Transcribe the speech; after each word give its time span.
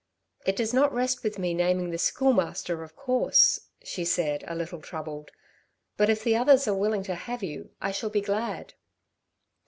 "It 0.47 0.55
does 0.55 0.73
not 0.73 0.91
rest 0.91 1.21
with 1.23 1.37
me, 1.37 1.53
naming 1.53 1.91
the 1.91 1.99
Schoolmaster, 1.99 2.81
of 2.81 2.95
course," 2.95 3.67
she 3.83 4.03
said, 4.03 4.43
a 4.47 4.55
little 4.55 4.81
troubled. 4.81 5.29
"But 5.95 6.09
if 6.09 6.23
the 6.23 6.35
others 6.35 6.67
are 6.67 6.73
willing 6.73 7.03
to 7.03 7.13
have 7.13 7.43
you 7.43 7.69
I 7.79 7.91
shall 7.91 8.09
be 8.09 8.21
glad." 8.21 8.73